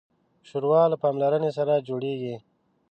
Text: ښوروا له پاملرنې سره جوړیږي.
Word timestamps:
ښوروا 0.47 0.81
له 0.91 0.97
پاملرنې 1.03 1.51
سره 1.57 1.83
جوړیږي. 1.87 2.35